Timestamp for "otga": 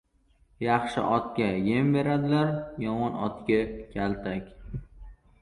1.17-1.49, 3.29-3.61